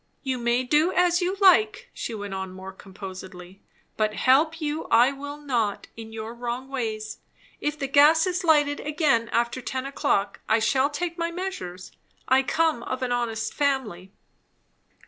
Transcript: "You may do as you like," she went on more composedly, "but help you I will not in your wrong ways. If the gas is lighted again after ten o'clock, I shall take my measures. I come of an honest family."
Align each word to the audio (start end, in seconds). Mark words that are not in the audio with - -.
"You 0.23 0.39
may 0.39 0.63
do 0.63 0.91
as 0.91 1.21
you 1.21 1.37
like," 1.39 1.91
she 1.93 2.15
went 2.15 2.33
on 2.33 2.51
more 2.53 2.71
composedly, 2.71 3.61
"but 3.97 4.15
help 4.15 4.59
you 4.59 4.85
I 4.85 5.11
will 5.11 5.37
not 5.37 5.89
in 5.95 6.11
your 6.11 6.33
wrong 6.33 6.69
ways. 6.69 7.19
If 7.59 7.77
the 7.77 7.85
gas 7.87 8.25
is 8.25 8.43
lighted 8.43 8.79
again 8.79 9.29
after 9.29 9.61
ten 9.61 9.85
o'clock, 9.85 10.39
I 10.49 10.57
shall 10.57 10.89
take 10.89 11.19
my 11.19 11.29
measures. 11.29 11.91
I 12.27 12.41
come 12.41 12.81
of 12.81 13.03
an 13.03 13.11
honest 13.11 13.53
family." 13.53 14.11